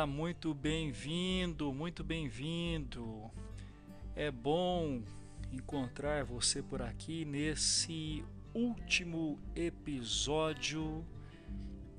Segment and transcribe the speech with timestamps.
[0.00, 3.30] Olá, muito bem-vindo, muito bem-vindo.
[4.16, 5.02] É bom
[5.52, 8.24] encontrar você por aqui nesse
[8.54, 11.04] último episódio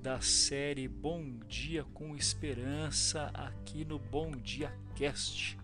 [0.01, 5.55] da série Bom Dia com Esperança aqui no Bom Dia Cast.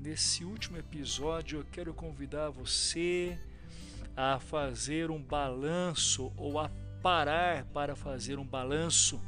[0.00, 3.36] Nesse último episódio eu quero convidar você
[4.16, 6.70] a fazer um balanço ou a
[7.02, 9.20] parar para fazer um balanço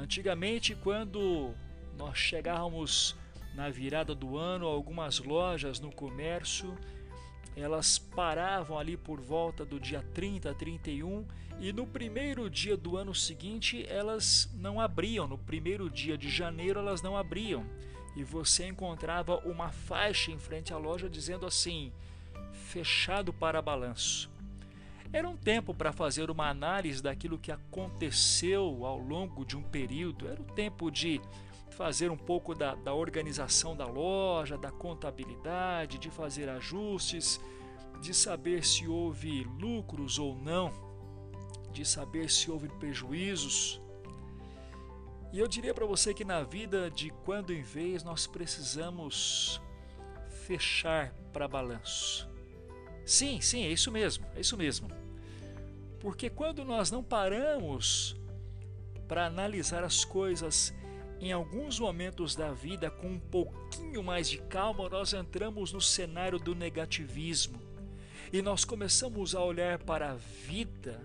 [0.00, 1.52] Antigamente, quando
[1.98, 3.14] nós chegávamos
[3.54, 6.74] na virada do ano, algumas lojas no comércio,
[7.54, 11.26] elas paravam ali por volta do dia 30, 31
[11.60, 16.80] e no primeiro dia do ano seguinte elas não abriam, no primeiro dia de janeiro
[16.80, 17.62] elas não abriam
[18.16, 21.92] e você encontrava uma faixa em frente à loja dizendo assim:
[22.52, 24.30] fechado para balanço.
[25.12, 30.28] Era um tempo para fazer uma análise daquilo que aconteceu ao longo de um período,
[30.28, 31.20] era o tempo de
[31.70, 37.40] fazer um pouco da, da organização da loja, da contabilidade, de fazer ajustes,
[38.00, 40.72] de saber se houve lucros ou não,
[41.72, 43.80] de saber se houve prejuízos.
[45.32, 49.60] E eu diria para você que na vida de quando em vez nós precisamos
[50.46, 52.29] fechar para balanço.
[53.10, 54.88] Sim, sim, é isso mesmo, é isso mesmo.
[55.98, 58.16] Porque quando nós não paramos
[59.08, 60.72] para analisar as coisas
[61.18, 66.38] em alguns momentos da vida com um pouquinho mais de calma, nós entramos no cenário
[66.38, 67.60] do negativismo
[68.32, 71.04] e nós começamos a olhar para a vida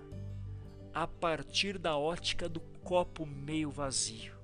[0.93, 4.34] a partir da ótica do copo meio vazio.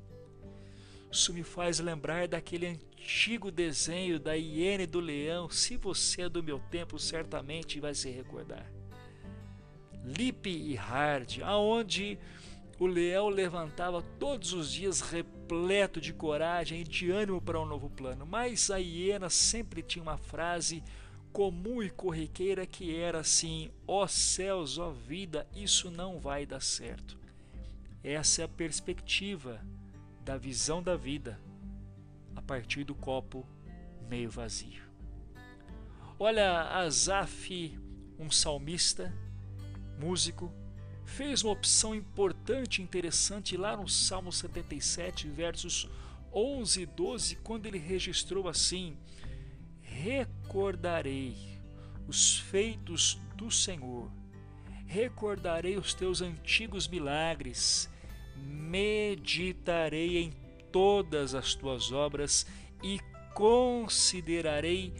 [1.11, 5.49] Isso me faz lembrar daquele antigo desenho da hiena e do leão.
[5.49, 8.71] Se você é do meu tempo, certamente vai se recordar.
[10.05, 12.17] Lip e Hard, aonde
[12.79, 17.89] o leão levantava todos os dias repleto de coragem e de ânimo para um novo
[17.89, 20.81] plano, mas a hiena sempre tinha uma frase
[21.31, 26.45] comum e corriqueira que era assim: ó oh céus, ó oh vida, isso não vai
[26.45, 27.19] dar certo.
[28.03, 29.61] Essa é a perspectiva
[30.23, 31.39] da visão da vida
[32.35, 33.45] a partir do copo
[34.07, 34.83] meio vazio.
[36.19, 37.77] Olha, Azaf,
[38.19, 39.13] um salmista,
[39.99, 40.51] músico,
[41.03, 45.89] fez uma opção importante e interessante lá no Salmo 77, versos
[46.33, 48.97] 11 e 12, quando ele registrou assim:
[49.81, 51.59] Recordarei
[52.07, 54.11] os feitos do Senhor,
[54.85, 57.89] recordarei os teus antigos milagres,
[58.37, 60.31] meditarei em
[60.71, 62.45] todas as tuas obras
[62.83, 62.99] e
[63.33, 64.93] considerarei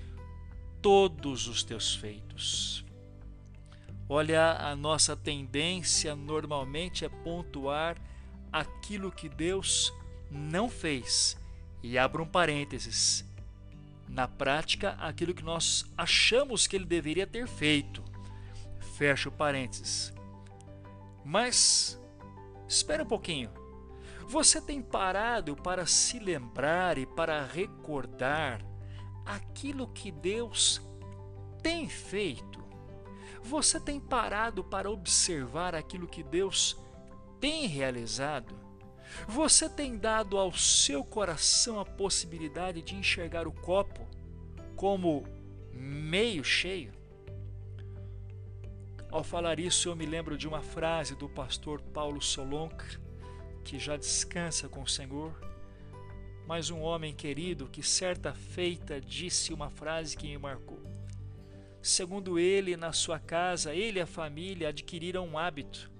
[0.81, 2.83] todos os teus feitos.
[4.09, 7.97] Olha, a nossa tendência normalmente é pontuar
[8.51, 9.93] aquilo que Deus
[10.29, 11.37] não fez.
[11.81, 13.25] E abra um parênteses.
[14.09, 18.03] Na prática, aquilo que nós achamos que ele deveria ter feito.
[18.97, 20.13] Fecha o parênteses.
[21.23, 21.97] Mas,
[22.71, 23.51] espera um pouquinho.
[24.27, 28.65] Você tem parado para se lembrar e para recordar
[29.25, 30.81] aquilo que Deus
[31.61, 32.61] tem feito?
[33.43, 36.77] Você tem parado para observar aquilo que Deus
[37.39, 38.55] tem realizado?
[39.27, 44.07] Você tem dado ao seu coração a possibilidade de enxergar o copo
[44.77, 45.25] como
[45.73, 47.00] meio cheio?
[49.11, 52.85] Ao falar isso, eu me lembro de uma frase do pastor Paulo Solonca,
[53.61, 55.37] que já descansa com o Senhor,
[56.47, 60.79] mas um homem querido que certa feita disse uma frase que me marcou.
[61.81, 65.91] Segundo ele, na sua casa, ele e a família adquiriram um hábito.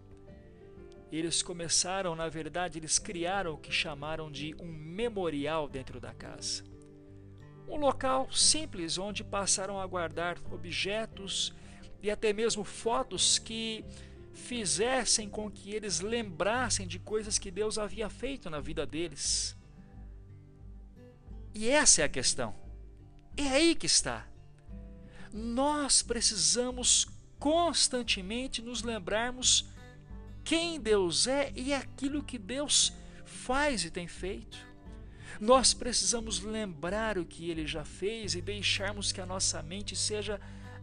[1.11, 6.63] Eles começaram, na verdade, eles criaram o que chamaram de um memorial dentro da casa.
[7.67, 11.53] Um local simples onde passaram a guardar objetos
[12.01, 13.83] e até mesmo fotos que
[14.33, 19.55] fizessem com que eles lembrassem de coisas que Deus havia feito na vida deles.
[21.53, 22.55] E essa é a questão.
[23.37, 24.31] É aí que está
[25.33, 27.07] nós precisamos
[27.39, 29.65] constantemente nos lembrarmos
[30.43, 32.93] quem Deus é e aquilo que Deus
[33.25, 34.57] faz e tem feito.
[35.39, 40.39] Nós precisamos lembrar o que ele já fez e deixarmos que a nossa mente seja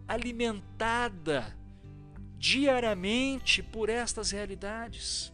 [0.09, 1.55] alimentada
[2.39, 5.31] diariamente por estas realidades.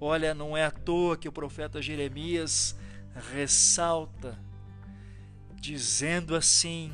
[0.00, 2.76] Olha, não é à toa que o profeta Jeremias
[3.32, 4.38] ressalta,
[5.54, 6.92] dizendo assim: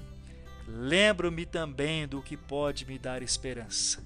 [0.67, 4.03] Lembro-me também do que pode me dar esperança.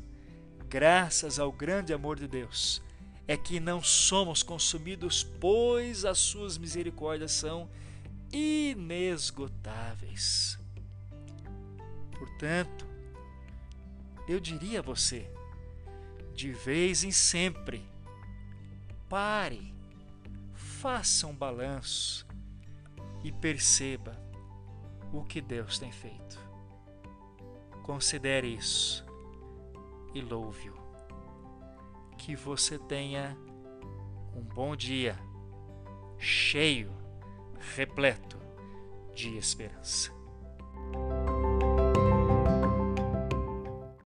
[0.68, 2.82] Graças ao grande amor de Deus,
[3.28, 7.70] é que não somos consumidos, pois as suas misericórdias são
[8.32, 10.58] inesgotáveis.
[12.18, 12.86] Portanto,
[14.28, 15.30] eu diria a você,
[16.34, 17.86] de vez em sempre,
[19.08, 19.74] pare,
[20.52, 22.26] faça um balanço
[23.22, 24.16] e perceba
[25.12, 26.38] o que Deus tem feito.
[27.82, 29.04] Considere isso
[30.14, 30.74] e louve-o.
[32.18, 33.36] Que você tenha
[34.34, 35.18] um bom dia,
[36.18, 36.90] cheio,
[37.74, 38.38] repleto
[39.14, 40.12] de esperança.